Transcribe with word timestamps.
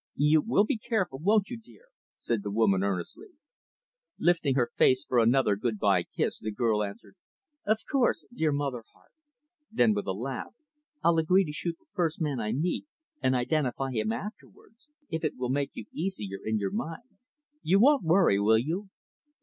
"You 0.15 0.41
will 0.41 0.63
be 0.63 0.77
careful, 0.79 1.19
won't 1.19 1.51
you, 1.51 1.59
dear," 1.59 1.89
said 2.17 2.41
the 2.41 2.49
woman, 2.49 2.81
earnestly. 2.83 3.33
Lifting 4.17 4.55
her 4.55 4.71
face 4.75 5.05
for 5.05 5.19
another 5.19 5.55
good 5.55 5.77
by 5.77 6.01
kiss, 6.05 6.39
the 6.39 6.49
girl 6.51 6.81
answered, 6.83 7.15
"Of 7.67 7.81
course, 7.91 8.25
dear 8.33 8.51
mother 8.51 8.83
heart." 8.93 9.11
Then, 9.71 9.93
with 9.93 10.07
a 10.07 10.13
laugh 10.13 10.55
"I'll 11.03 11.19
agree 11.19 11.45
to 11.45 11.53
shoot 11.53 11.75
the 11.77 11.85
first 11.93 12.19
man 12.19 12.39
I 12.39 12.51
meet, 12.51 12.87
and 13.21 13.35
identify 13.35 13.91
him 13.91 14.11
afterwards 14.11 14.89
if 15.11 15.23
it 15.23 15.37
will 15.37 15.49
make 15.51 15.69
you 15.75 15.85
easier 15.91 16.39
in 16.43 16.57
your 16.57 16.71
mind. 16.71 17.19
You 17.61 17.79
won't 17.79 18.03
worry, 18.03 18.39
will 18.39 18.57
you?" 18.57 18.89